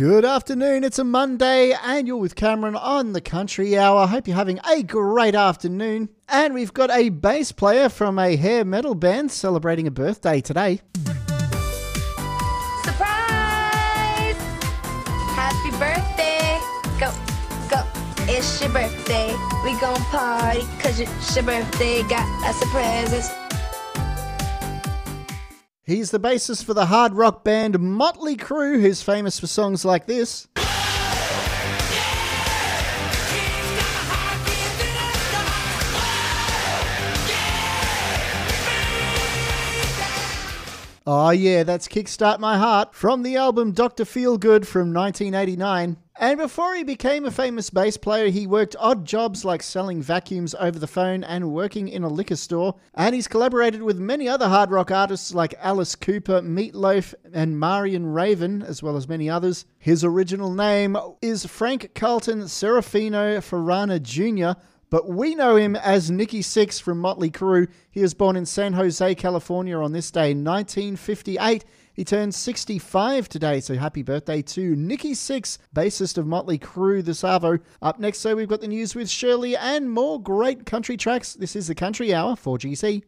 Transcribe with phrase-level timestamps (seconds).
[0.00, 0.82] Good afternoon.
[0.82, 4.06] It's a Monday, and you're with Cameron on the Country Hour.
[4.06, 6.08] Hope you're having a great afternoon.
[6.26, 10.80] And we've got a bass player from a hair metal band celebrating a birthday today.
[12.82, 14.36] Surprise!
[15.36, 16.58] Happy birthday!
[16.98, 17.12] Go,
[17.68, 17.84] go,
[18.32, 19.36] it's your birthday.
[19.64, 22.04] We gon' party cause it's your birthday.
[22.04, 23.49] Got us a present.
[25.82, 30.06] He's the bassist for the hard rock band Motley Crue, who's famous for songs like
[30.06, 30.46] this.
[41.06, 44.04] Oh, yeah, that's Kickstart My Heart from the album Dr.
[44.04, 45.96] Feelgood from 1989.
[46.16, 50.54] And before he became a famous bass player, he worked odd jobs like selling vacuums
[50.60, 52.74] over the phone and working in a liquor store.
[52.92, 58.04] And he's collaborated with many other hard rock artists like Alice Cooper, Meatloaf, and Marion
[58.04, 59.64] Raven, as well as many others.
[59.78, 64.60] His original name is Frank Carlton Serafino Feranna Jr.,
[64.90, 67.68] but we know him as Nikki Sixx from Motley Crue.
[67.90, 71.64] He was born in San Jose, California on this day, 1958.
[71.94, 77.14] He turns 65 today, so happy birthday to Nikki Sixx, bassist of Motley Crue, the
[77.14, 77.58] Savo.
[77.80, 81.34] Up next, so we've got the news with Shirley and more great country tracks.
[81.34, 83.02] This is the Country Hour for GC.